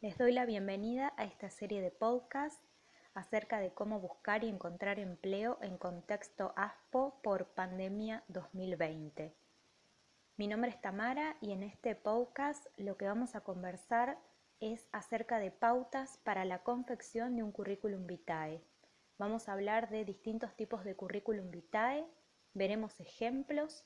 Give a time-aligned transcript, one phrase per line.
[0.00, 2.62] Les doy la bienvenida a esta serie de podcasts
[3.14, 9.34] acerca de cómo buscar y encontrar empleo en contexto ASPO por pandemia 2020.
[10.36, 14.20] Mi nombre es Tamara y en este podcast lo que vamos a conversar
[14.60, 18.62] es acerca de pautas para la confección de un currículum vitae.
[19.18, 22.06] Vamos a hablar de distintos tipos de currículum vitae,
[22.54, 23.84] veremos ejemplos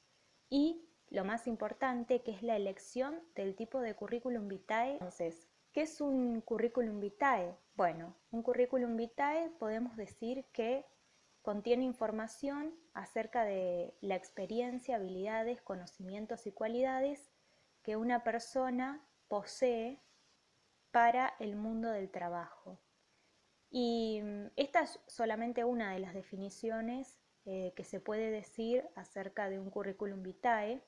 [0.50, 4.92] y lo más importante que es la elección del tipo de currículum vitae.
[4.92, 7.56] Entonces, ¿Qué es un currículum vitae?
[7.74, 10.84] Bueno, un currículum vitae podemos decir que
[11.40, 17.32] contiene información acerca de la experiencia, habilidades, conocimientos y cualidades
[17.82, 20.02] que una persona posee
[20.90, 22.78] para el mundo del trabajo.
[23.70, 29.48] Y mm, esta es solamente una de las definiciones eh, que se puede decir acerca
[29.48, 30.84] de un currículum vitae,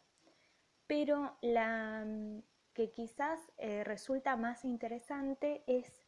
[0.86, 2.42] pero la mm,
[2.74, 6.04] que quizás eh, resulta más interesante es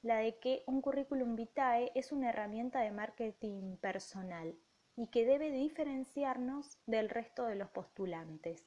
[0.00, 4.54] la de que un currículum vitae es una herramienta de marketing personal
[4.96, 8.64] y que debe diferenciarnos del resto de los postulantes.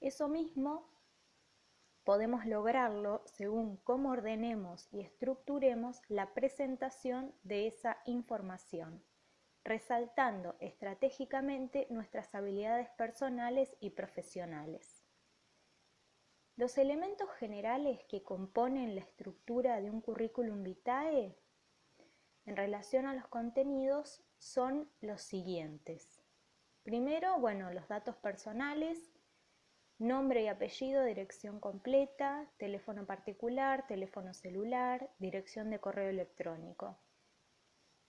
[0.00, 0.88] Eso mismo
[2.04, 9.04] podemos lograrlo según cómo ordenemos y estructuremos la presentación de esa información,
[9.64, 14.95] resaltando estratégicamente nuestras habilidades personales y profesionales.
[16.56, 21.36] Los elementos generales que componen la estructura de un currículum vitae
[22.46, 26.22] en relación a los contenidos son los siguientes.
[26.82, 29.12] Primero, bueno, los datos personales,
[29.98, 36.98] nombre y apellido, dirección completa, teléfono particular, teléfono celular, dirección de correo electrónico.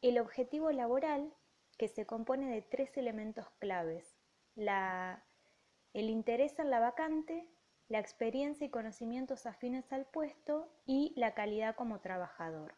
[0.02, 1.34] El objetivo laboral,
[1.78, 4.16] que se compone de tres elementos claves.
[4.56, 7.46] el interés en la vacante,
[7.90, 12.76] la experiencia y conocimientos afines al puesto y la calidad como trabajador.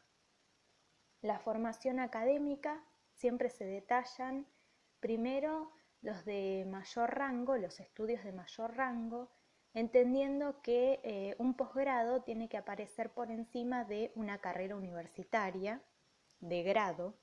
[1.21, 4.47] La formación académica siempre se detallan
[4.99, 9.31] primero los de mayor rango, los estudios de mayor rango,
[9.73, 15.81] entendiendo que eh, un posgrado tiene que aparecer por encima de una carrera universitaria
[16.39, 17.15] de grado,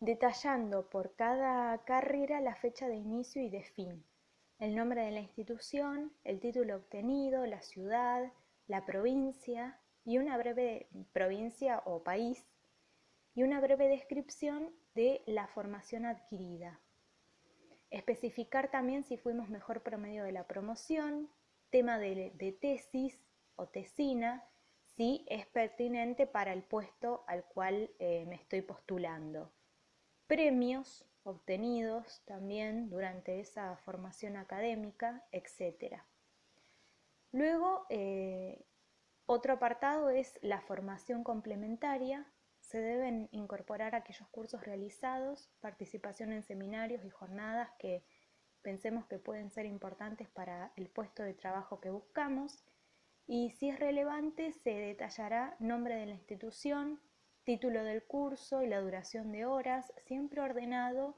[0.00, 4.04] detallando por cada carrera la fecha de inicio y de fin,
[4.62, 8.32] el nombre de la institución, el título obtenido, la ciudad,
[8.68, 12.46] la provincia y una breve provincia o país
[13.34, 16.78] y una breve descripción de la formación adquirida.
[17.90, 21.28] Especificar también si fuimos mejor promedio de la promoción,
[21.70, 23.18] tema de, tesis
[23.56, 24.48] o tesina,
[24.94, 29.52] si es pertinente para el puesto al cual eh, me estoy postulando.
[30.28, 36.02] Premios, obtenidos también durante esa formación académica, etc.
[37.32, 38.64] Luego, eh,
[39.26, 42.26] otro apartado es la formación complementaria.
[42.60, 48.04] Se deben incorporar aquellos cursos realizados, participación en seminarios y jornadas que
[48.62, 52.64] pensemos que pueden ser importantes para el puesto de trabajo que buscamos.
[53.26, 57.00] Y si es relevante, se detallará nombre de la institución,
[57.44, 61.16] título del curso y la duración de horas, siempre ordenado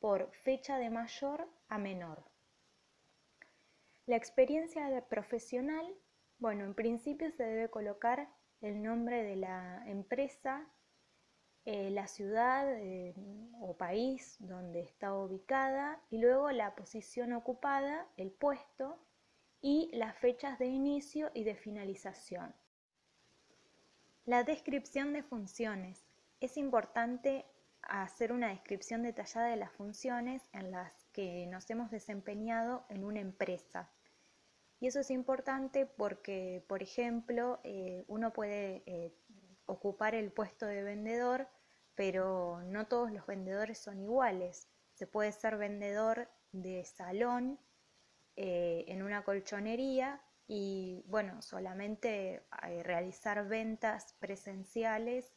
[0.00, 2.24] por fecha de mayor a menor.
[4.06, 5.86] La experiencia profesional,
[6.38, 8.28] bueno, en principio se debe colocar
[8.60, 10.66] el nombre de la empresa,
[11.64, 13.14] eh, la ciudad eh,
[13.60, 18.98] o país donde está ubicada y luego la posición ocupada, el puesto
[19.60, 22.54] y las fechas de inicio y de finalización.
[24.28, 26.04] La descripción de funciones.
[26.38, 27.46] Es importante
[27.80, 33.20] hacer una descripción detallada de las funciones en las que nos hemos desempeñado en una
[33.20, 33.90] empresa.
[34.80, 39.14] Y eso es importante porque, por ejemplo, eh, uno puede eh,
[39.64, 41.48] ocupar el puesto de vendedor,
[41.94, 44.68] pero no todos los vendedores son iguales.
[44.92, 47.58] Se puede ser vendedor de salón
[48.36, 55.30] eh, en una colchonería, y bueno, solamente eh, realizar ventas presenciales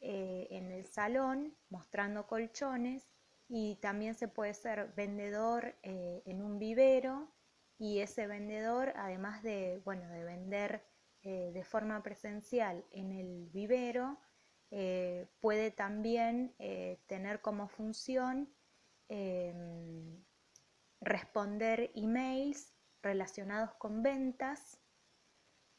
[0.00, 3.06] eh, en el salón mostrando colchones
[3.48, 7.30] y también se puede ser vendedor eh, en un vivero
[7.78, 10.84] y ese vendedor además de, bueno, de vender
[11.22, 14.16] de forma presencial en el vivero
[15.40, 16.54] puede también
[17.08, 18.48] tener como función
[19.08, 20.22] em,
[21.00, 22.75] responder emails
[23.06, 24.80] relacionados con ventas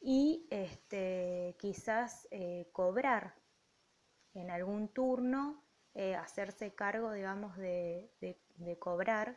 [0.00, 3.34] y este, quizás eh, cobrar
[4.34, 5.62] en algún turno,
[5.94, 8.10] eh, hacerse cargo, digamos, de,
[8.78, 9.36] cobrar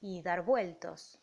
[0.00, 1.18] y dar vueltos.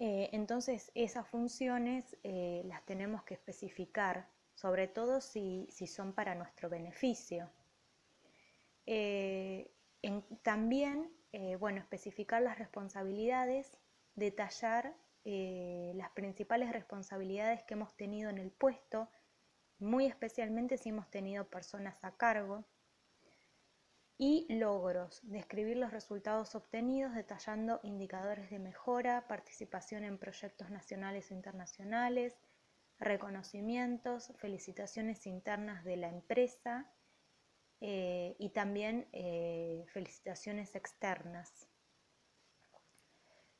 [0.00, 7.48] Eh, entonces esas funciones las tenemos que especificar, sobre todo si, son para nuestro beneficio.
[10.42, 11.10] También,
[11.58, 13.78] bueno, especificar las responsabilidades,
[14.14, 19.08] detallar las principales responsabilidades que hemos tenido en el puesto,
[19.78, 22.66] muy especialmente si hemos tenido personas a cargo,
[24.16, 31.34] y logros, describir los resultados obtenidos detallando indicadores de mejora, participación en proyectos nacionales e
[31.34, 32.38] internacionales,
[32.98, 36.88] reconocimientos, felicitaciones internas de la empresa
[37.80, 41.68] eh, y también eh, felicitaciones externas.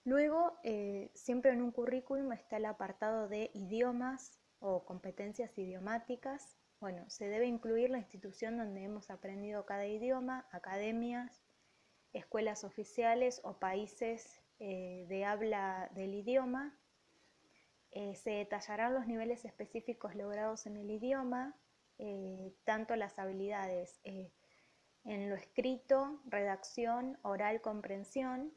[0.05, 7.09] Luego, eh, siempre en un currículum está el apartado de idiomas o competencias idiomáticas bueno,
[7.09, 11.43] se debe incluir la institución donde hemos aprendido cada idioma, academias,
[12.13, 16.79] escuelas oficiales o países eh, de habla del idioma.
[17.91, 21.57] Eh, se detallarán los niveles específicos logrados en el idioma,
[22.65, 28.53] tanto las habilidades en lo escrito, redacción, oral, comprensión.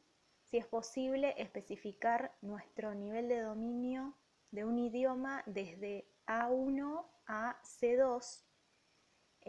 [0.49, 4.15] Si es posible, especificar nuestro nivel de dominio
[4.51, 8.45] de un idioma desde A1 a C2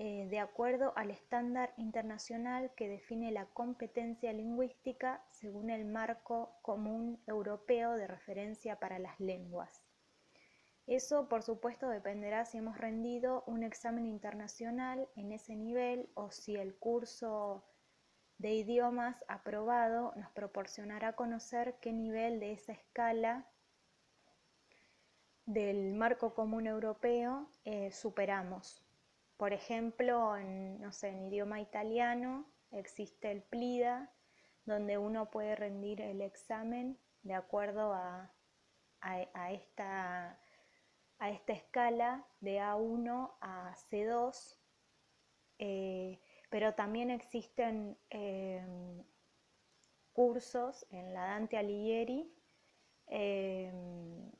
[0.00, 7.20] eh, de acuerdo al estándar internacional que define la competencia lingüística según el marco común
[7.26, 9.84] europeo de referencia para las lenguas.
[10.86, 16.56] Eso, por supuesto, dependerá si hemos rendido un examen internacional en ese nivel o si
[16.56, 17.64] el curso
[18.38, 23.48] de idiomas aprobado nos proporcionará conocer qué nivel de esa escala
[25.44, 28.84] del marco común europeo eh, superamos.
[29.36, 34.12] Por ejemplo, en, no sé, en idioma italiano existe el PLIDA,
[34.64, 38.30] donde uno puede rendir el examen de acuerdo a,
[39.50, 40.38] esta,
[41.18, 44.58] a esta, escala de A1 a C2,
[45.58, 46.20] eh,
[46.50, 49.04] pero también existen em,
[50.12, 52.32] cursos en la Dante Alighieri
[53.06, 54.30] em,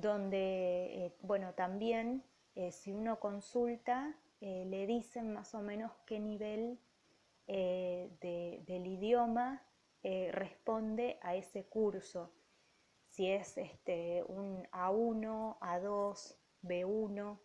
[0.00, 6.20] donde, eh, bueno, también eh, si uno consulta, eh, le dicen más o menos qué
[6.20, 6.78] nivel
[7.46, 9.62] del idioma
[10.02, 12.32] responde a ese curso.
[13.08, 17.38] Si es este, un A1, A2, B1,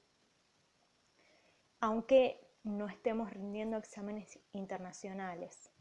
[1.82, 5.72] aunque no estemos rindiendo exámenes internacionales.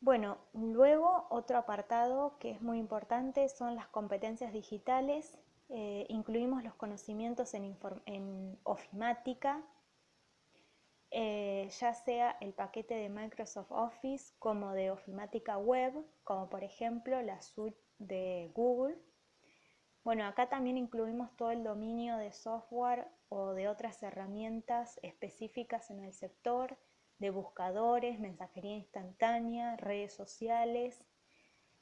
[0.00, 5.38] Bueno, luego otro apartado que es muy importante son las competencias digitales.
[5.68, 9.62] Eh, incluimos los conocimientos en, ofimática,
[11.12, 15.94] eh, ya sea el paquete de Microsoft Office como de ofimática web,
[16.24, 18.98] como por ejemplo la suite de Google.
[20.02, 26.00] Bueno, acá también incluimos todo el dominio de software o de otras herramientas específicas en
[26.04, 26.76] el sector,
[27.18, 31.06] de buscadores, mensajería instantánea, redes sociales.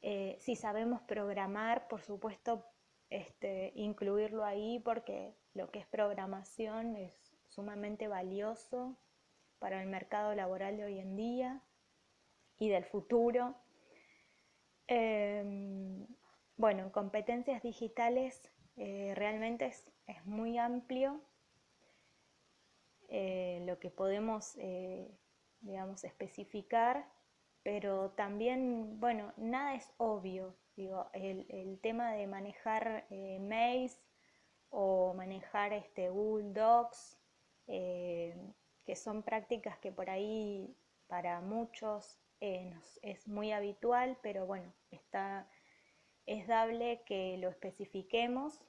[0.00, 2.64] Eh, si sabemos programar, por supuesto,
[3.08, 8.97] este, incluirlo ahí porque lo que es programación es sumamente valioso
[9.58, 11.62] para el mercado laboral de hoy en día
[12.58, 13.56] y del futuro.
[14.87, 16.06] Em,
[16.56, 18.41] bueno, competencias digitales
[18.76, 19.85] eh, realmente es,
[20.25, 21.21] muy amplio
[23.11, 24.57] eh, lo que podemos
[25.61, 27.07] digamos, especificar,
[27.62, 30.57] pero también, bueno, nada es obvio.
[30.76, 33.90] Digo, el, tema de manejar eh,
[34.71, 37.19] o manejar este Google Docs,
[37.67, 38.35] eh,
[38.87, 40.75] que son prácticas que por ahí
[41.07, 45.50] para muchos eh, es muy habitual, pero bueno, está,
[46.25, 48.61] es dable que lo especifiquemos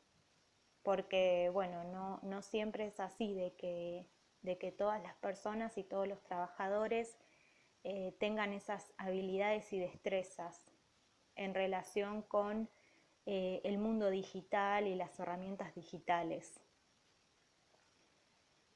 [0.83, 4.07] porque, bueno, no, no siempre es así de que
[4.41, 7.17] de que todas las personas y todos los trabajadores
[7.83, 10.71] eh, tengan esas habilidades y destrezas
[11.35, 12.69] en relación con
[13.25, 16.59] eh, el mundo digital y las herramientas digitales.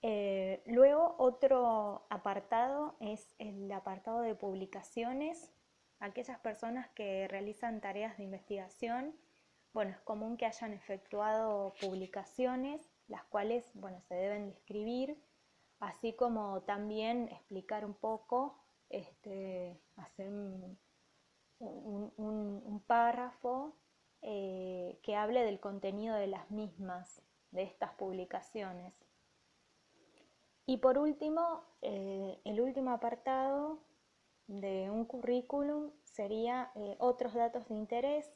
[0.02, 5.52] Eh, luego otro apartado es el apartado de publicaciones.
[6.00, 9.16] Aquellas personas que realizan tareas de investigación,
[9.74, 15.18] bueno, es común que hayan efectuado publicaciones, las cuales, bueno, se deben describir
[15.86, 18.58] así como también explicar un poco,
[18.90, 20.78] este, hacer un,
[22.88, 23.76] párrafo
[24.22, 28.94] eh, que hable del contenido de las mismas, de estas publicaciones.
[30.66, 33.80] Y por último, eh, el último apartado
[34.48, 38.30] de un currículum sería eh, otros datos de interés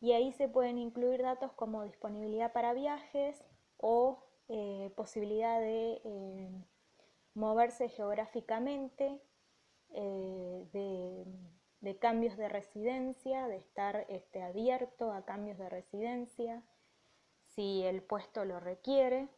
[0.00, 3.42] y ahí se pueden incluir datos como disponibilidad para viajes
[3.76, 6.50] o eh, posibilidad de eh,
[7.34, 9.20] moverse geográficamente,
[9.92, 11.26] de,
[12.00, 16.62] cambios de residencia, de estar este, abierto a cambios de residencia,
[17.54, 19.28] si el puesto lo requiere.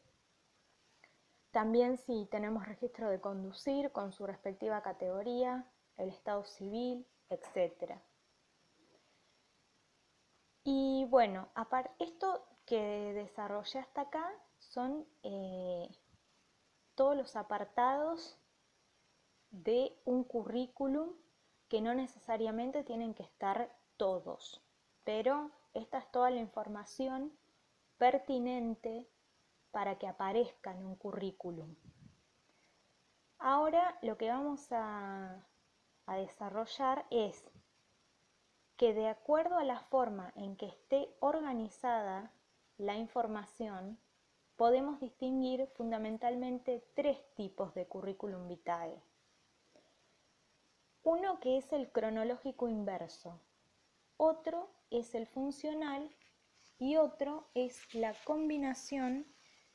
[1.50, 8.00] También si tenemos registro de conducir con su respectiva categoría, el estado civil, etc.
[10.64, 11.49] Y bueno,
[11.99, 14.32] esto que desarrollé hasta acá
[14.75, 15.88] son eh,
[16.97, 18.37] todos los apartados
[19.50, 21.12] de un currículum
[21.69, 24.61] que no necesariamente tienen que estar todos,
[25.04, 27.33] pero esta es toda la información
[27.99, 29.09] pertinente
[29.71, 31.76] para que aparezca en un currículum.
[33.38, 35.47] Ahora lo que vamos a,
[36.07, 37.49] a desarrollar es
[38.76, 42.33] que de acuerdo a la forma en que esté organizada
[42.76, 44.00] la información,
[44.56, 49.00] podemos distinguir fundamentalmente tres tipos de currículum vitae.
[51.02, 53.40] Uno que es el cronológico inverso,
[54.16, 56.08] otro es el funcional
[56.78, 59.26] y otro es la combinación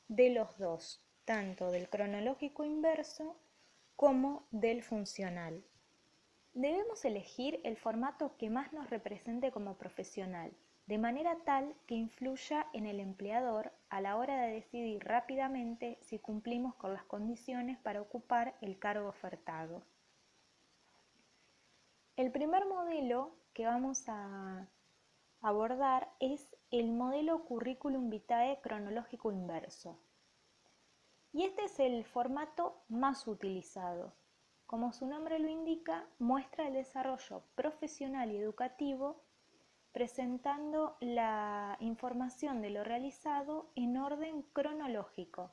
[0.08, 3.36] de los dos, tanto del cronológico inverso
[3.96, 5.62] como del funcional.
[6.52, 10.52] Debemos elegir el formato que más nos represente como profesional,
[10.86, 16.18] de manera tal que influya en el empleador a la hora de decidir rápidamente si
[16.18, 19.82] cumplimos con las condiciones para ocupar el cargo ofertado.
[22.16, 24.68] El primer modelo que vamos a
[25.40, 29.98] abordar es el modelo Curriculum Vitae cronológico inverso.
[31.32, 34.12] Y este es el formato más utilizado.
[34.66, 39.22] Como su nombre lo indica, muestra el desarrollo profesional y educativo
[39.92, 45.52] presentando la información de lo realizado en orden cronológico,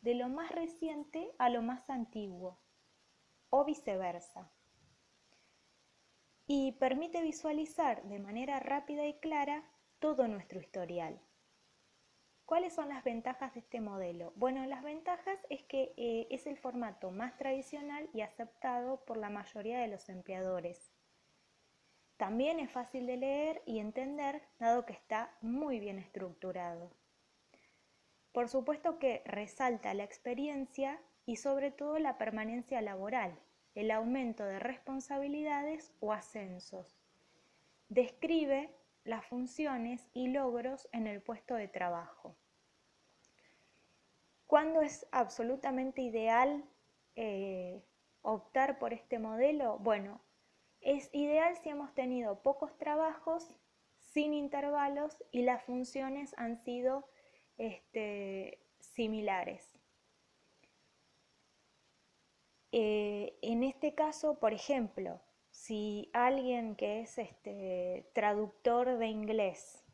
[0.00, 2.58] de lo más reciente a lo más antiguo,
[3.50, 4.50] o viceversa.
[6.46, 9.64] Y permite visualizar de manera rápida y clara
[9.98, 11.20] todo nuestro historial.
[12.44, 14.32] ¿Cuáles son las ventajas de este modelo?
[14.36, 19.30] Bueno, las ventajas es que eh, es el formato más tradicional y aceptado por la
[19.30, 20.95] mayoría de los empleadores.
[22.16, 26.90] También es fácil de leer y entender, dado que está muy bien estructurado.
[28.32, 33.38] Por supuesto que resalta la experiencia y sobre todo la permanencia laboral,
[33.74, 36.98] el aumento de responsabilidades o ascensos.
[37.88, 38.70] Describe
[39.04, 42.36] las funciones y logros en el puesto de trabajo.
[44.46, 46.64] ¿Cuándo es absolutamente ideal
[47.14, 47.82] eh,
[48.22, 49.78] optar por este modelo?
[49.78, 50.20] Bueno,
[50.86, 53.52] es ideal si hemos tenido pocos trabajos
[53.98, 57.08] sin intervalos y las funciones han sido
[57.58, 59.68] este, similares.
[62.70, 69.84] Eh, en este caso, por ejemplo, si alguien que es este, traductor de inglés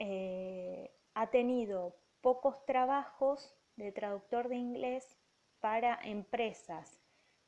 [0.00, 5.20] eh, ha tenido pocos trabajos de traductor de inglés
[5.60, 7.00] para empresas,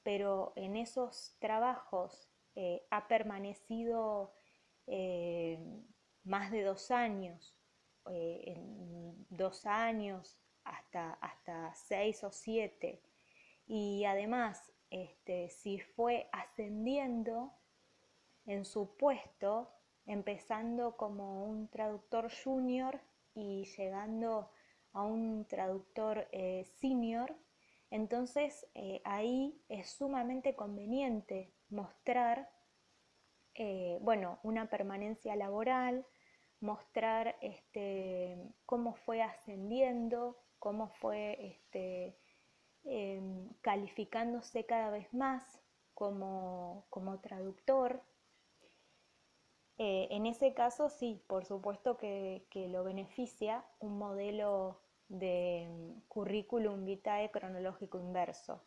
[0.04, 4.34] pero en esos trabajos eh, ha permanecido
[4.86, 5.58] eh,
[6.24, 7.56] más de dos años,
[8.04, 13.00] en dos años hasta, hasta seis o siete,
[13.66, 17.52] y además este, si fue ascendiendo
[18.44, 19.72] en su puesto,
[20.04, 23.00] empezando como un traductor junior
[23.34, 24.50] y llegando
[24.92, 27.34] a un traductor eh, senior,
[27.90, 32.48] entonces eh, ahí es sumamente conveniente mostrar
[33.54, 36.06] eh, bueno, una permanencia laboral,
[36.60, 42.16] mostrar este, cómo fue ascendiendo, cómo fue este,
[42.84, 45.60] Em, calificándose cada vez más
[45.94, 46.84] como,
[47.22, 48.02] traductor.
[49.78, 56.84] Eh, en ese caso sí, por supuesto que, lo beneficia un modelo de em, currículum
[56.84, 58.60] vitae cronológico inverso.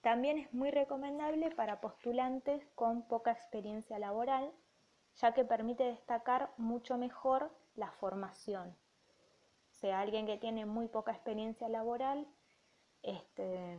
[0.00, 4.52] También es muy recomendable para postulantes con poca experiencia laboral,
[5.16, 8.76] ya que permite destacar mucho mejor la formación.
[9.70, 12.26] O sea, alguien que tiene muy poca experiencia laboral
[13.02, 13.78] este,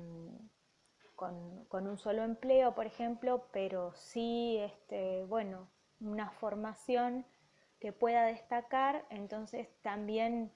[1.15, 7.25] con, un solo empleo, por ejemplo, pero sí, este, bueno, una formación
[7.79, 10.51] que pueda destacar, entonces también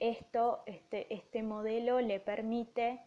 [0.00, 3.00] esto, este, este modelo le permite,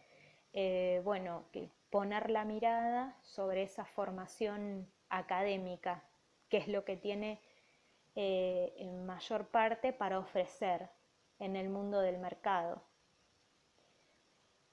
[0.52, 1.44] eh, bueno,
[1.90, 6.04] poner la mirada sobre esa formación académica,
[6.48, 7.40] que es lo que tiene
[8.14, 10.90] eh, en mayor parte para ofrecer
[11.38, 12.82] en el mundo del mercado.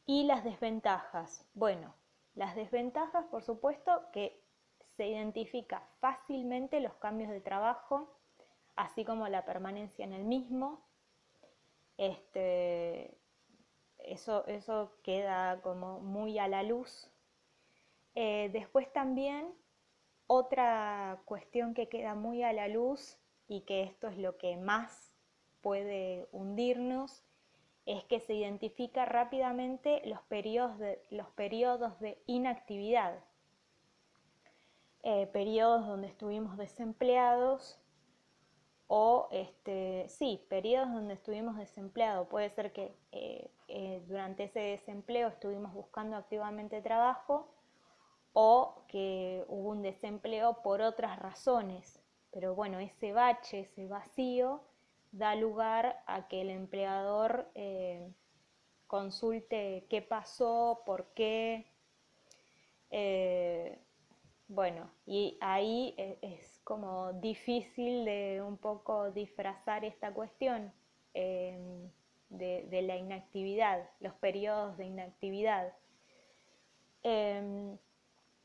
[0.06, 1.46] Y las desventajas.
[1.54, 1.94] Bueno,
[2.36, 4.42] las desventajas, por supuesto, que
[4.98, 8.18] se identifica fácilmente los cambios de trabajo,
[8.76, 10.86] así como la permanencia en el mismo.
[11.98, 13.19] Este,
[14.00, 17.10] eso, eso queda como muy a la luz.
[18.16, 19.54] Eh, después también
[20.28, 25.12] otra cuestión que queda muy a la luz y que esto es lo que más
[25.62, 27.24] puede hundirnos
[27.86, 33.24] es que se identifica rápidamente los periodos de, los periodos de inactividad,
[35.02, 37.80] eh, periodos donde estuvimos desempleados
[38.92, 42.28] o, este, sí, periodos donde estuvimos desempleados.
[42.28, 47.48] Puede ser que eh, eh, durante ese desempleo estuvimos buscando activamente trabajo
[48.34, 52.00] o que hubo un desempleo por otras razones.
[52.32, 54.64] Pero bueno, ese bache, ese vacío,
[55.12, 58.12] da lugar a que el empleador eh,
[58.88, 61.68] consulte qué pasó, por qué.
[64.48, 65.94] bueno, y ahí
[66.24, 70.72] es como difícil de un poco disfrazar esta cuestión
[71.16, 71.90] em,
[72.30, 75.74] de, la inactividad, los periodos de inactividad.
[77.02, 77.76] Em,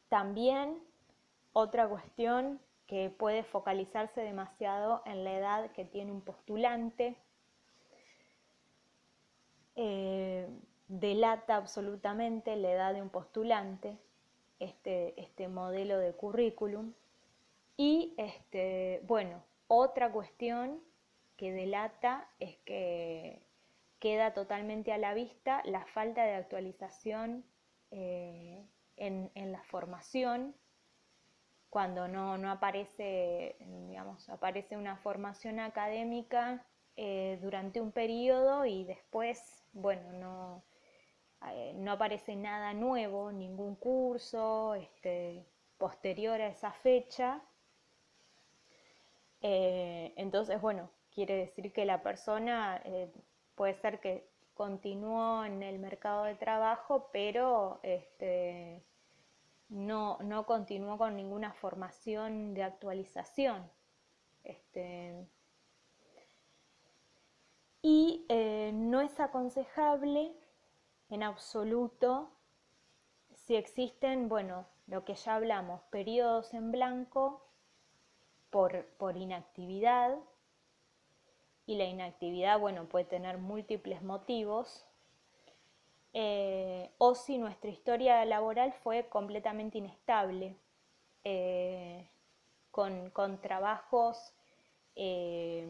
[0.09, 0.83] también
[1.53, 7.19] otra cuestión que puede focalizarse demasiado en la edad que tiene un postulante,
[9.77, 10.49] eh,
[10.89, 13.99] delata absolutamente la edad de un postulante,
[14.61, 16.95] este, este modelo de currículum.
[17.77, 20.81] Y este, bueno, otra cuestión
[21.37, 23.43] que delata es que
[23.99, 27.45] queda totalmente a la vista la falta de actualización
[27.91, 28.65] eh,
[28.97, 30.55] en, la formación,
[31.69, 36.65] cuando no, aparece, digamos, aparece una formación académica
[36.97, 40.65] eh, durante un periodo y después, bueno, no,
[41.51, 45.45] eh, no aparece nada nuevo, ningún curso este,
[45.77, 47.43] posterior a esa fecha
[49.47, 53.13] eh, entonces, bueno, quiere decir que la persona eh,
[53.55, 58.83] puede ser que continuó en el mercado de trabajo, pero este,
[59.69, 63.71] no, continuó con ninguna formación de actualización.
[64.45, 65.27] Este,
[67.83, 70.33] y eh, no es aconsejable
[71.11, 72.31] en absoluto
[73.35, 77.45] si existen, bueno, lo que ya hablamos, periodos en blanco
[78.55, 80.17] por, inactividad.
[81.67, 84.87] Y la inactividad, bueno, puede tener múltiples motivos,
[86.13, 90.57] eh, o si nuestra historia laboral fue completamente inestable,
[91.25, 92.09] eh,
[92.71, 94.33] con, trabajos
[94.95, 95.67] eh,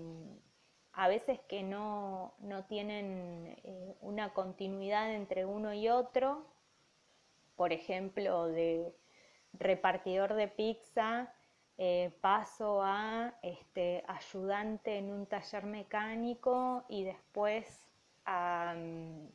[0.93, 3.57] a veces que no, no tienen
[4.03, 6.45] una continuidad entre uno y otro,
[7.57, 8.95] por ejemplo, de
[9.55, 11.33] repartidor de pizza
[11.77, 17.89] eh, paso a este, ayudante en un taller mecánico y después
[18.25, 19.29] a mm,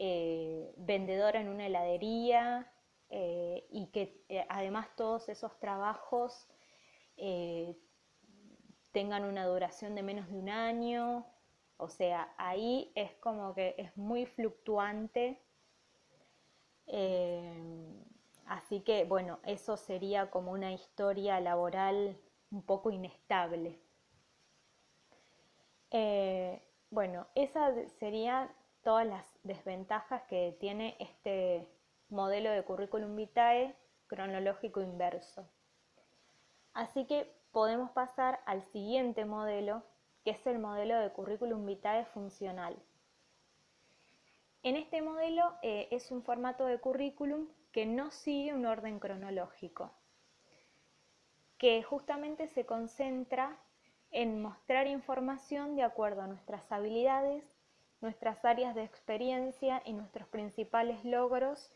[0.00, 2.68] eh, vendedora en una heladería
[3.10, 6.48] eh, y que además todos esos trabajos
[8.90, 11.26] tengan una duración de menos de un año.
[11.76, 15.40] O sea, ahí es como que es muy fluctuante.
[18.52, 22.18] Así que bueno, eso sería como una historia laboral
[22.50, 23.80] un poco inestable.
[25.90, 28.50] Eh, bueno, esas serían
[28.82, 31.66] todas las desventajas que tiene este
[32.10, 33.74] modelo de currículum vitae
[34.06, 35.48] cronológico inverso.
[36.74, 39.82] Así que podemos pasar al siguiente modelo,
[40.26, 42.76] que es el modelo de currículum vitae funcional.
[44.64, 49.90] En este modelo eh, es un formato de currículum que no sigue un orden cronológico,
[51.58, 53.58] que justamente se concentra
[54.12, 57.44] en mostrar información de acuerdo a nuestras habilidades,
[58.00, 61.72] nuestras áreas de experiencia y nuestros principales logros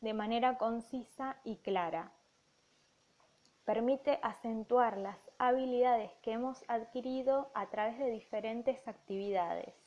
[0.00, 2.12] de manera concisa y clara.
[3.64, 9.79] Permite acentuar las habilidades que hemos adquirido a través de diferentes actividades.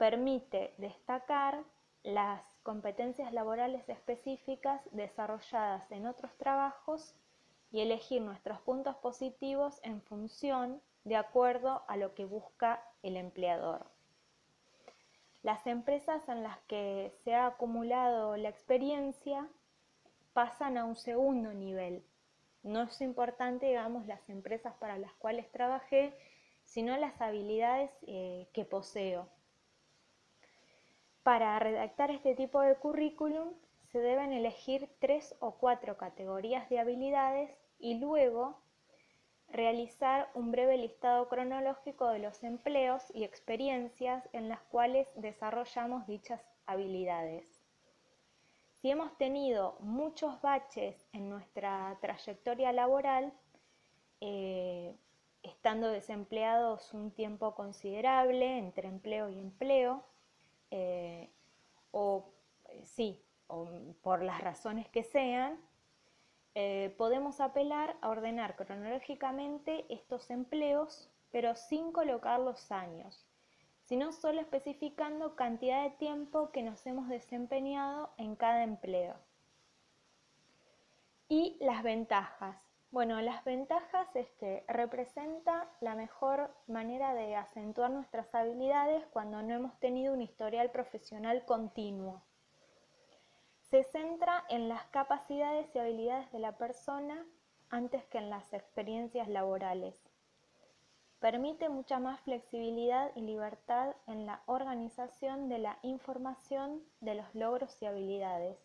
[0.00, 1.62] Permite destacar
[2.02, 7.14] las competencias laborales específicas desarrolladas en otros trabajos
[7.70, 13.84] y elegir nuestros puntos positivos en función de acuerdo a lo que busca el empleador.
[15.42, 19.46] Las empresas en las que se ha acumulado la experiencia
[20.32, 22.02] pasan a un segundo nivel.
[22.62, 26.16] No es importante, digamos, las empresas para las cuales trabajé,
[26.64, 29.28] sino las habilidades eh, que poseo.
[31.22, 33.52] Para redactar este tipo de currículum
[33.92, 38.58] se deben elegir tres o cuatro categorías de habilidades y luego
[39.48, 46.40] realizar un breve listado cronológico de los empleos y experiencias en las cuales desarrollamos dichas
[46.66, 47.60] habilidades.
[48.80, 53.32] Si hemos tenido muchos baches en nuestra trayectoria laboral,
[54.22, 54.96] eh,
[55.42, 60.04] estando desempleados un tiempo considerable entre empleo y empleo,
[60.70, 61.30] eh,
[61.92, 62.24] o
[62.84, 63.68] sí, o
[64.02, 65.58] por las razones que sean,
[66.54, 73.26] eh, podemos apelar a ordenar cronológicamente estos empleos, pero sin colocar los años,
[73.84, 79.14] sino solo especificando cantidad de tiempo que nos hemos desempeñado en cada empleo.
[81.28, 82.69] Y las ventajas.
[82.90, 89.54] Bueno, las ventajas es que representa la mejor manera de acentuar nuestras habilidades cuando no
[89.54, 92.22] hemos tenido un historial profesional continuo
[93.70, 97.24] se centra en las capacidades y habilidades de la persona
[97.70, 99.94] antes que en las experiencias laborales.
[101.20, 107.80] Permite mucha más flexibilidad y libertad en la organización de la información de los logros
[107.80, 108.58] y habilidades.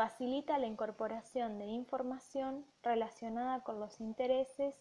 [0.00, 4.74] Facilita la incorporación de información relacionada con los intereses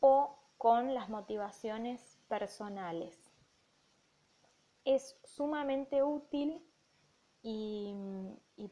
[0.00, 3.30] o con las motivaciones personales.
[4.86, 6.66] Es sumamente útil
[7.42, 7.94] y,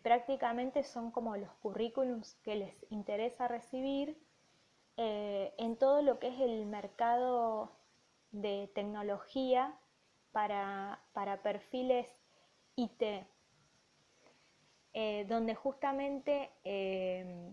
[0.03, 4.19] prácticamente son como los currículums que les interesa recibir
[4.97, 7.71] eh, en todo lo que es el mercado
[8.33, 9.79] de tecnología
[10.33, 11.03] para,
[11.43, 12.09] perfiles
[12.77, 13.27] IT,
[14.95, 17.53] eh, donde justamente eh,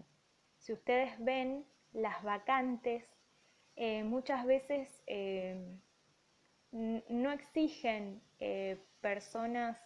[0.60, 3.04] si ustedes ven las vacantes,
[4.04, 5.04] muchas veces
[6.72, 8.22] no exigen
[9.02, 9.82] personas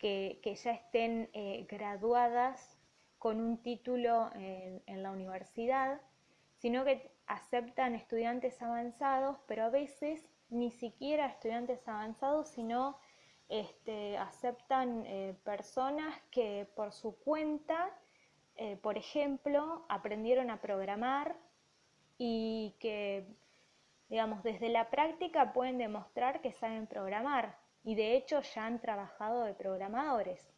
[0.00, 2.78] que, ya estén eh, graduadas
[3.18, 6.00] con un título en, la universidad,
[6.58, 12.98] sino que aceptan estudiantes avanzados, pero a veces ni siquiera estudiantes avanzados, sino
[13.50, 17.90] este, aceptan eh, personas que por su cuenta,
[18.54, 21.36] eh, por ejemplo, aprendieron a programar
[22.16, 23.26] y que,
[24.08, 29.42] digamos, desde la práctica pueden demostrar que saben programar y de hecho ya han trabajado
[29.42, 30.48] de programadores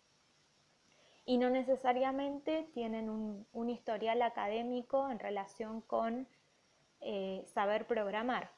[1.25, 6.29] y no necesariamente tienen un, historial académico en relación con
[7.01, 8.51] eh, saber programar.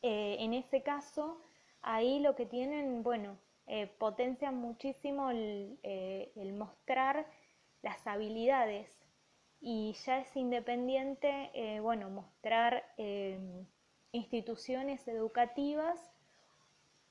[0.00, 1.47] En ese caso,
[1.82, 7.26] ahí lo que tienen, bueno, eh, potencian muchísimo el, el, mostrar
[7.82, 8.90] las habilidades
[9.60, 12.84] y ya es independiente, bueno, mostrar
[14.12, 16.12] instituciones educativas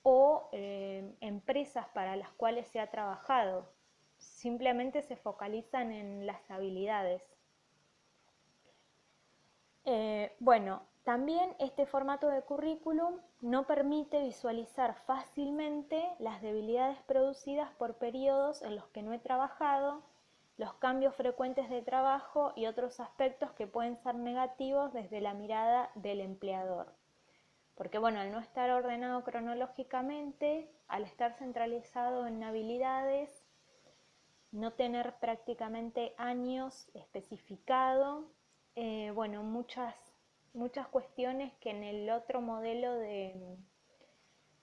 [0.04, 3.70] o eh, empresas para las cuales se ha trabajado.
[4.18, 7.22] Simplemente se focalizan en las habilidades.
[9.84, 17.96] Eh, bueno, también este formato de currículum no permite visualizar fácilmente las debilidades producidas por
[17.96, 20.04] periodos en los que no he trabajado,
[20.58, 25.92] los cambios frecuentes de trabajo y otros aspectos que pueden ser negativos desde la mirada
[25.94, 26.94] del empleador.
[27.76, 33.46] Porque bueno, al no estar ordenado cronológicamente, al estar centralizado en habilidades,
[34.52, 38.32] no tener prácticamente años especificado,
[38.76, 39.96] eh, bueno, muchas,
[40.54, 43.58] muchas cuestiones que en el otro modelo de,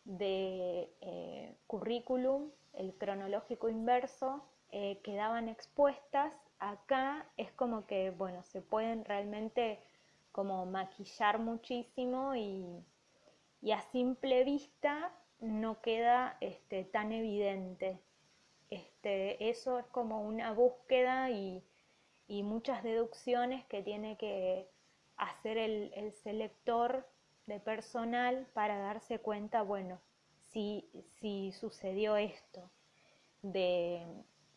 [0.04, 6.32] de eh, currículum, el cronológico inverso, eh, quedaban expuestas.
[6.58, 9.78] Acá es como que, bueno, se pueden realmente
[10.32, 12.84] como maquillar muchísimo y,
[13.62, 18.00] y a simple vista no queda este, tan evidente.
[18.70, 21.62] Este, eso es como una búsqueda y,
[22.28, 24.68] muchas deducciones que tiene que
[25.16, 27.06] hacer el, selector
[27.46, 30.00] de personal para darse cuenta, bueno,
[30.52, 30.88] si,
[31.20, 32.70] si sucedió esto,
[33.42, 34.06] de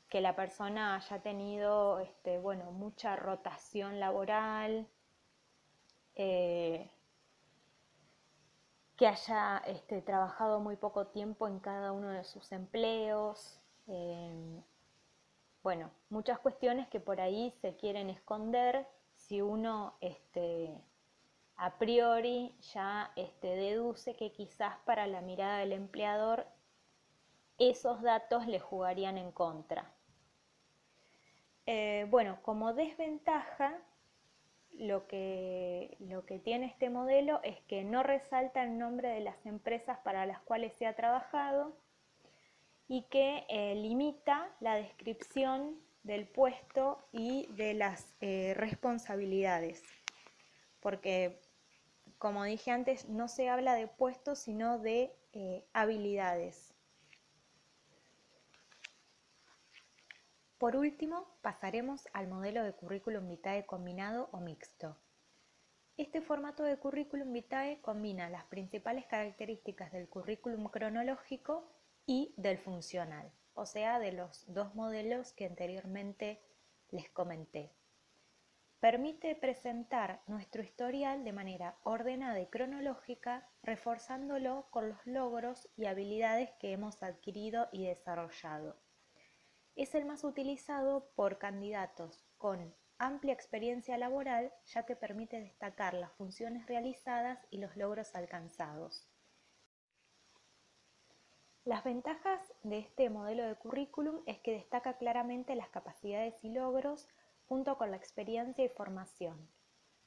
[0.10, 4.88] que la persona haya tenido este, bueno, mucha rotación laboral,
[6.16, 6.90] eh,
[8.98, 13.60] que haya este, trabajado muy poco tiempo en cada uno de sus empleos.
[13.88, 14.64] Em,
[15.62, 18.88] bueno, muchas cuestiones que por ahí se quieren esconder
[19.28, 20.74] si uno este,
[21.58, 26.48] a priori ya este, deduce que quizás para la mirada del empleador
[27.58, 29.92] esos datos le jugarían en contra.
[31.66, 33.78] Eh, bueno, como desventaja,
[34.78, 39.46] lo que, lo que tiene este modelo es que no resalta el nombre de las
[39.46, 41.76] empresas para las cuales se ha trabajado
[42.88, 49.84] y que eh, limita la descripción del puesto y de las eh, responsabilidades.
[50.80, 51.42] Porque
[52.18, 56.74] como dije antes, no se habla de puestos, sino de eh, habilidades.
[60.58, 64.98] Por último, pasaremos al modelo de currículum vitae combinado o mixto.
[65.98, 71.72] Este formato de currículum vitae combina las principales características del currículum cronológico
[72.08, 76.40] y del funcional, o sea, de los dos modelos que anteriormente
[76.92, 77.74] les comenté.
[78.80, 86.52] Permite presentar nuestro historial de manera ordenada y cronológica, reforzándolo con los logros y habilidades
[86.60, 88.78] que hemos adquirido y desarrollado.
[89.76, 96.12] Es el más utilizado por candidatos con amplia experiencia laboral, ya que permite destacar las
[96.14, 99.10] funciones realizadas y los logros alcanzados.
[101.68, 107.10] Las ventajas de este modelo de currículum es que destaca claramente las capacidades y logros
[107.50, 109.50] junto con la experiencia y formación.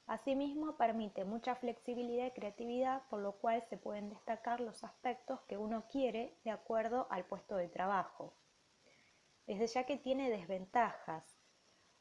[0.06, 5.58] Asimismo, permite mucha flexibilidad y creatividad, por lo cual se pueden destacar los aspectos que
[5.58, 8.32] uno quiere de acuerdo al puesto de trabajo.
[9.46, 11.36] Desde ya que tiene desventajas.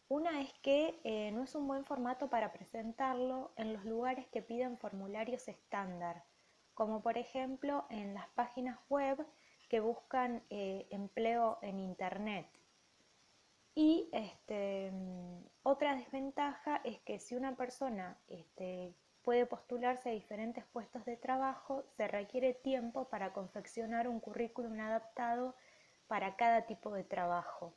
[0.07, 4.41] Una es que eh, no es un buen formato para presentarlo en los lugares que
[4.41, 6.23] piden formularios estándar,
[6.73, 9.27] como por ejemplo en las páginas web
[9.69, 12.47] que buscan eh, empleo en Internet.
[13.75, 14.91] Y este,
[15.63, 21.85] otra desventaja es que si una persona este, puede postularse a diferentes puestos de trabajo,
[21.95, 25.55] se requiere tiempo para confeccionar un currículum adaptado
[26.07, 27.75] para cada tipo de trabajo.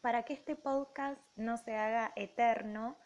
[0.00, 2.96] Para que este podcast no se haga eterno,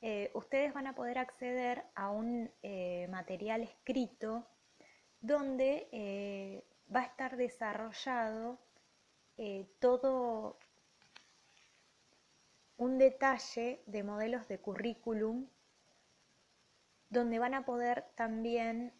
[0.00, 4.46] eh, ustedes van a poder acceder a un eh, material escrito
[5.20, 8.58] donde eh, va a estar desarrollado
[9.78, 10.58] todo
[12.76, 15.48] un detalle de modelos de currículum
[17.08, 18.92] donde van a poder también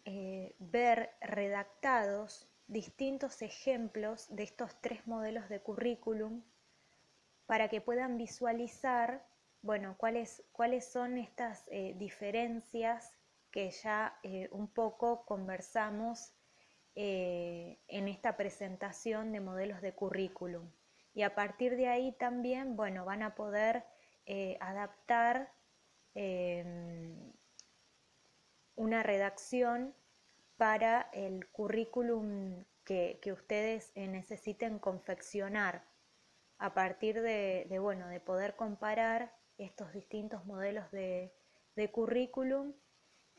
[0.59, 6.43] ver redactados distintos ejemplos de estos tres modelos de currículum
[7.47, 9.25] para que puedan visualizar,
[9.61, 13.13] bueno, cuáles, cuáles son estas eh, diferencias
[13.51, 14.19] que ya
[14.51, 16.33] un poco conversamos
[17.01, 20.69] eh, en esta presentación de modelos de currículum.
[21.13, 23.85] Y a partir de ahí también, bueno, van a poder
[24.25, 25.53] eh, adaptar
[26.13, 27.31] em,
[28.75, 29.95] una redacción
[30.57, 35.85] para el currículum que, ustedes eh, necesiten confeccionar
[36.57, 41.31] a partir de, bueno, de poder comparar estos distintos modelos de,
[41.91, 42.73] currículum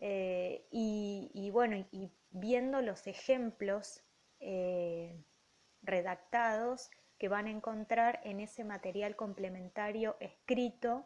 [0.01, 4.03] y, y, bueno, y viendo los ejemplos
[4.41, 5.23] eh,
[5.83, 11.05] redactados que van a encontrar en ese material complementario escrito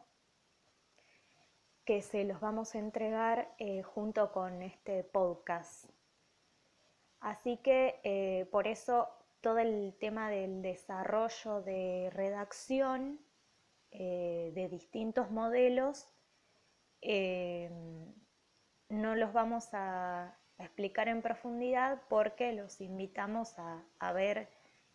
[1.85, 5.91] que se los vamos a entregar eh, junto con este podcast.
[7.21, 9.09] Así que eh, por eso
[9.41, 13.21] todo el tema del desarrollo de redacción
[13.97, 16.09] de distintos modelos
[18.89, 24.49] no los vamos a explicar en profundidad porque los invitamos a, ver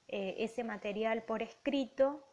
[0.08, 2.26] eh, ese material por escrito,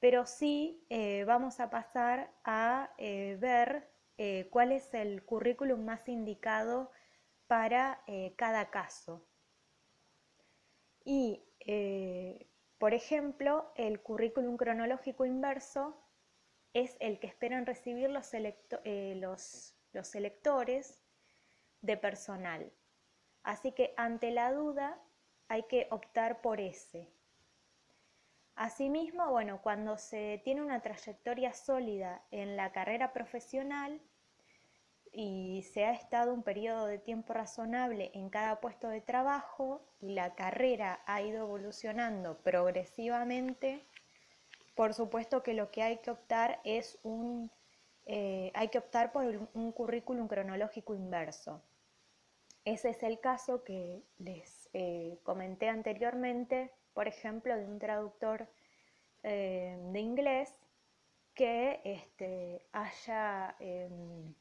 [0.00, 3.88] pero sí eh, vamos a pasar a eh, ver
[4.50, 6.92] cuál es el currículum más indicado
[7.48, 8.00] para
[8.36, 9.26] cada caso.
[11.04, 11.42] Y,
[12.78, 16.00] por ejemplo, el currículum cronológico inverso
[16.72, 18.32] es el que esperan recibir los,
[19.92, 21.00] los electores
[21.80, 22.72] de personal.
[23.42, 25.00] Así que ante la duda
[25.48, 27.12] hay que optar por ese.
[28.56, 34.00] Asimismo, bueno, cuando se tiene una trayectoria sólida en la carrera profesional
[35.14, 40.12] y se ha estado un periodo de tiempo razonable en cada puesto de trabajo y
[40.12, 43.84] la carrera ha ido evolucionando progresivamente,
[44.74, 47.50] por supuesto que lo que hay que optar es un,
[48.06, 51.62] eh, hay que optar por un currículum cronológico inverso.
[52.64, 58.48] Ese es el caso que les eh, comenté anteriormente, por ejemplo, de un traductor
[59.22, 60.50] eh, de inglés
[61.34, 64.34] que este, haya em,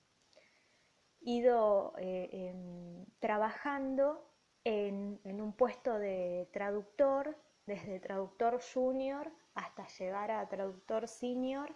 [1.26, 4.24] ido eh, em, trabajando
[4.64, 11.74] en, un puesto de traductor, desde traductor junior hasta llegar a traductor senior,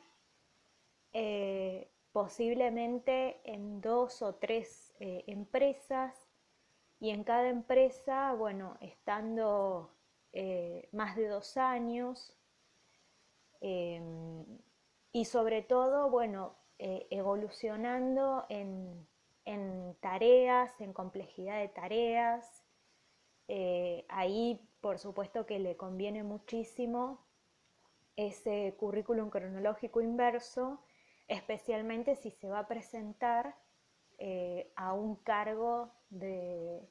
[1.14, 6.30] eh, posiblemente en dos o tres eh, empresas.
[7.00, 9.94] Y en cada empresa, bueno, estando
[10.92, 12.36] más de dos años
[13.62, 14.46] em,
[15.12, 19.08] y sobre todo, bueno, evolucionando en,
[19.48, 22.66] en tareas, en complejidad de tareas.
[23.48, 27.26] Eh, ahí, por supuesto, que le conviene muchísimo
[28.18, 30.84] ese currículum cronológico inverso,
[31.30, 33.56] especialmente si se va a presentar
[34.18, 36.82] eh, a un cargo de,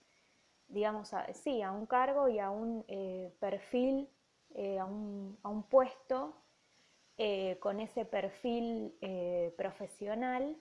[0.68, 4.08] digamos, sí, a un cargo y a un eh, perfil,
[4.80, 6.42] a un, a, un, puesto
[7.60, 8.94] con ese perfil
[9.58, 10.56] profesional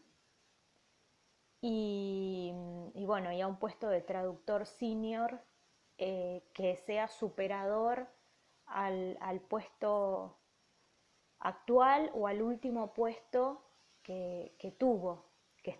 [1.68, 5.42] y, bueno, y a un puesto de traductor senior
[5.98, 8.08] eh, que sea superador
[8.68, 10.38] al, puesto
[11.40, 13.64] actual o al último puesto
[14.04, 15.26] que, tuvo,
[15.64, 15.74] que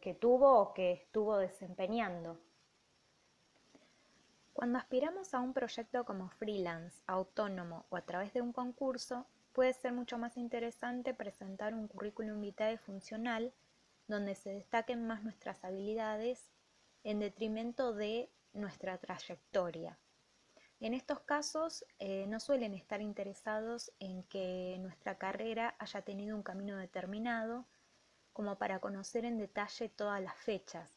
[0.00, 2.40] que tuvo o que estuvo desempeñando.
[4.52, 9.72] Cuando aspiramos a un proyecto como freelance, autónomo o a través de un concurso, puede
[9.72, 13.52] ser mucho más interesante presentar un currículum vitae funcional
[14.08, 16.50] donde se destaquen más nuestras habilidades
[17.04, 19.98] en detrimento de nuestra trayectoria.
[20.80, 26.42] En estos casos eh, no suelen estar interesados en que nuestra carrera haya tenido un
[26.42, 27.66] camino determinado
[28.32, 30.90] como para conocer en detalle todas las fechas.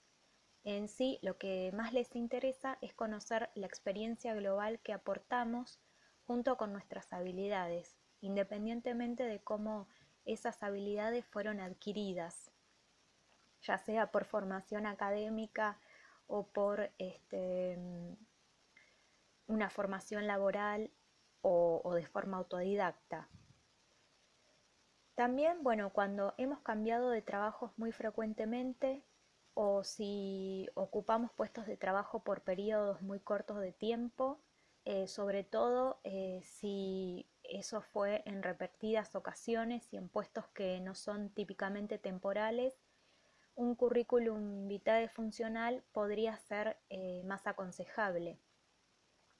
[0.64, 5.80] En sí, lo que más les interesa es conocer la experiencia global que aportamos
[6.26, 9.88] junto con nuestras habilidades, independientemente de cómo
[10.26, 12.52] esas habilidades fueron adquiridas
[13.66, 15.78] ya sea por formación académica
[16.28, 17.78] o por este,
[19.48, 20.92] una formación laboral
[21.42, 23.30] o, de forma autodidacta.
[25.14, 29.04] También, bueno, cuando hemos cambiado de trabajos muy frecuentemente
[29.54, 34.42] o si ocupamos puestos de trabajo por periodos muy cortos de tiempo,
[34.84, 40.96] eh, sobre todo eh, si eso fue en repetidas ocasiones y en puestos que no
[40.96, 42.78] son típicamente temporales,
[43.56, 48.40] un currículum vitae funcional podría ser eh, más aconsejable.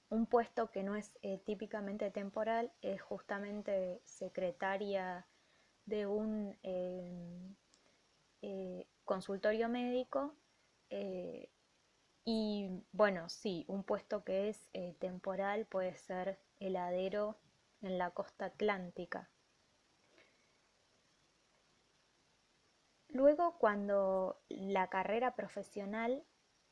[0.08, 5.26] Un puesto que no es eh, típicamente temporal es justamente secretaria
[5.84, 7.56] de un eh,
[9.04, 10.34] consultorio médico
[12.24, 17.38] y bueno, sí, un puesto que es temporal puede ser heladero
[17.82, 19.30] en la costa atlántica.
[23.16, 26.22] Luego, cuando la carrera profesional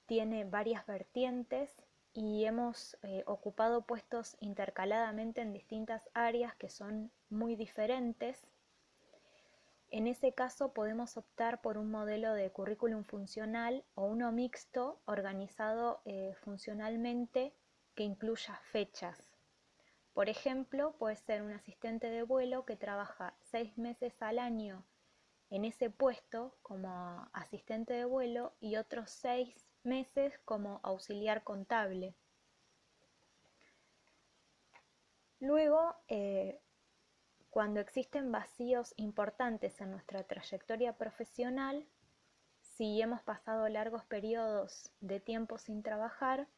[0.05, 1.75] tiene varias vertientes
[2.13, 8.47] y hemos eh, ocupado puestos intercaladamente en distintas áreas que son muy diferentes,
[9.89, 16.03] en ese caso podemos optar por un modelo de currículum funcional o uno mixto organizado
[16.05, 17.55] eh, funcionalmente
[17.95, 19.19] que incluya fechas.
[20.13, 24.85] Por ejemplo, puede ser un asistente de vuelo que trabaja seis meses al año
[25.51, 32.15] en ese puesto como asistente de vuelo y otros seis meses como auxiliar contable.
[35.41, 36.61] Luego, eh,
[37.51, 41.87] cuando existen vacíos importantes en nuestra trayectoria profesional,
[42.63, 46.49] si hemos pasado largos periodos de tiempo sin trabajar,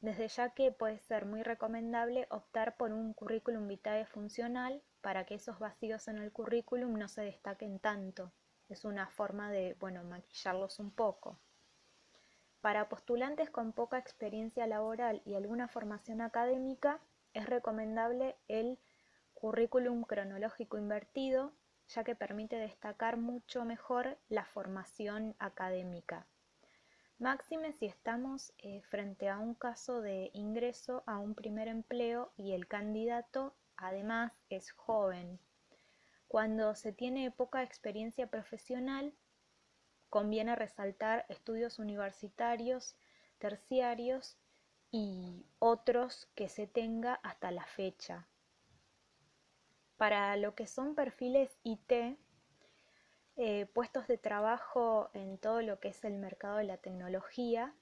[0.00, 5.34] desde ya que puede ser muy recomendable optar por un currículum vitae funcional para que
[5.34, 8.32] esos vacíos en el currículum no se destaquen tanto.
[8.68, 11.38] Es una forma de, bueno, maquillarlos un poco.
[12.60, 17.00] Para postulantes con poca experiencia laboral y alguna formación académica,
[17.32, 18.78] es recomendable el
[19.34, 21.52] currículum cronológico invertido,
[21.86, 26.26] ya que permite destacar mucho mejor la formación académica.
[27.18, 32.52] Máxime si estamos eh, frente a un caso de ingreso a un primer empleo y
[32.52, 35.40] el candidato además es joven.
[36.26, 39.14] Cuando se tiene poca experiencia profesional,
[40.10, 42.96] conviene resaltar estudios universitarios,
[43.38, 44.36] terciarios
[44.90, 48.28] y otros que se tenga hasta la fecha.
[49.96, 52.18] Para lo que son perfiles IT,
[53.36, 57.74] eh, puestos de trabajo en todo lo que es el mercado de la tecnología,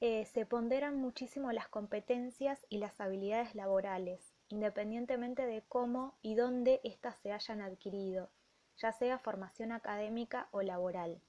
[0.00, 6.82] eh, se ponderan muchísimo las competencias y las habilidades laborales independientemente de cómo y dónde
[6.84, 8.28] éstas se hayan adquirido,
[8.76, 11.22] ya sea formación académica o laboral.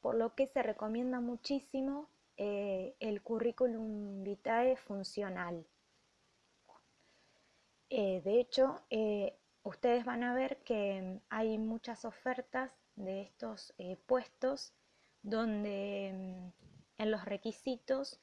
[0.00, 5.64] Por lo que se recomienda muchísimo eh, el currículum vitae funcional.
[7.90, 13.72] Eh, de hecho, eh, ustedes van a ver que hay muchas ofertas de estos
[14.06, 14.72] puestos
[15.22, 18.20] donde mm, en los requisitos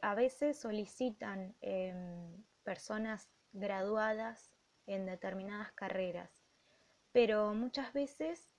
[0.00, 4.50] a veces solicitan em, personas graduadas
[4.86, 6.30] en determinadas carreras,
[7.12, 8.52] pero muchas veces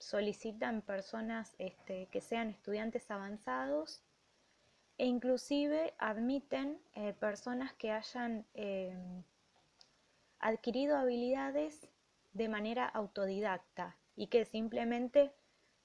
[0.00, 4.02] solicitan personas este, que sean estudiantes avanzados
[4.98, 9.22] e inclusive admiten eh, personas que hayan em,
[10.38, 11.88] adquirido habilidades
[12.32, 15.32] de manera autodidacta y que simplemente,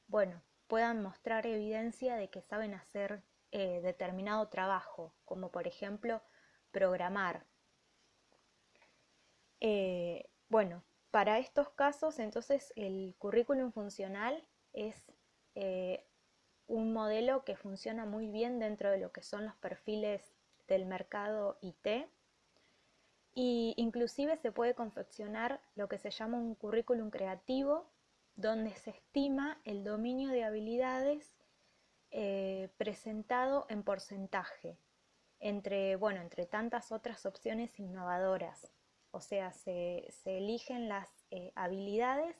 [0.07, 6.21] bueno, puedan mostrar evidencia de que saben hacer eh, determinado trabajo, como por ejemplo
[6.75, 7.45] programar.
[9.61, 15.13] Eh, bueno, para estos casos, entonces, el currículum funcional es
[15.55, 16.05] eh,
[16.67, 20.35] un modelo que funciona muy bien dentro de lo que son los perfiles
[20.67, 22.09] del mercado IT
[23.33, 27.89] y inclusive se puede confeccionar lo que se llama un currículum creativo
[28.35, 31.37] donde se estima el dominio de habilidades
[32.11, 34.77] eh, presentado en porcentaje
[35.45, 38.73] entre, bueno, entre tantas otras opciones innovadoras.
[39.11, 42.35] O sea, se, eligen las eh, habilidades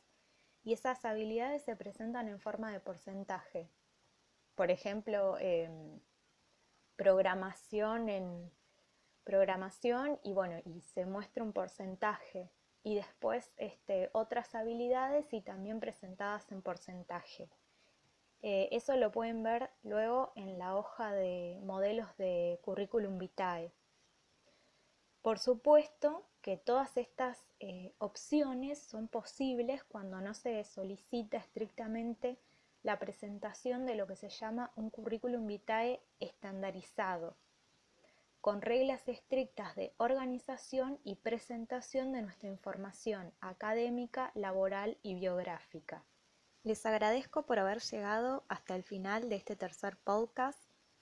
[0.63, 3.69] y esas habilidades se presentan en forma de porcentaje.
[4.55, 5.99] Por ejemplo, em,
[6.95, 8.51] programación en
[9.23, 12.49] programación y bueno, y se muestra un porcentaje
[12.81, 17.51] y después este, otras habilidades y también presentadas en porcentaje.
[18.47, 23.71] Eh, eso lo pueden ver luego en la hoja de modelos de currículum vitae.
[25.23, 32.37] Por supuesto que todas estas eh, opciones son posibles cuando no se solicita estrictamente
[32.83, 37.35] la presentación de lo que se llama un currículum vitae estandarizado,
[38.41, 46.05] con reglas estrictas de organización y presentación de nuestra información académica, laboral y biográfica.
[46.65, 50.59] Les agradezco por haber llegado hasta el final de este tercer podcast.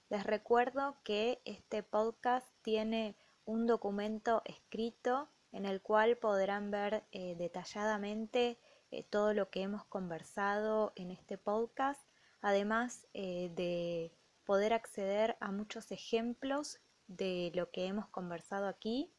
[0.10, 7.36] Les recuerdo que este podcast tiene un documento escrito en el cual podrán ver eh,
[7.38, 8.60] detalladamente
[8.92, 12.02] eh, todo lo que hemos conversado en este podcast,
[12.42, 14.12] además eh, de
[14.44, 19.14] poder acceder a muchos ejemplos de lo que hemos conversado aquí.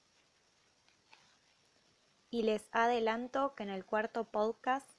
[2.28, 4.93] Y les adelanto que en el cuarto podcast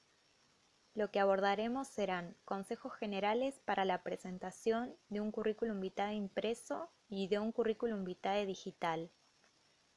[0.96, 7.28] lo que abordaremos serán consejos generales para la presentación de un currículum vitae impreso y
[7.28, 9.10] de un currículum vitae digital.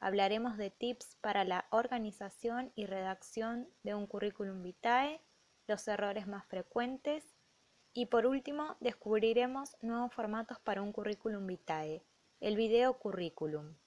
[0.01, 5.21] Hablaremos de tips para la organización y redacción de un currículum vitae,
[5.67, 7.23] los errores más frecuentes
[7.93, 12.03] y por último descubriremos nuevos formatos para un currículum vitae,
[12.41, 13.77] el video currículum.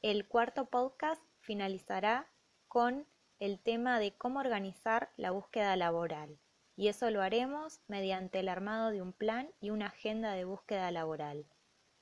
[0.00, 2.26] El cuarto podcast finalizará
[2.68, 3.06] con
[3.40, 6.38] el tema de cómo organizar la búsqueda laboral
[6.76, 10.90] y eso lo haremos mediante el armado de un plan y una agenda de búsqueda
[10.90, 11.46] laboral.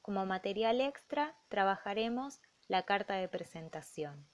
[0.03, 4.29] Como material extra trabajaremos la carta de presentación.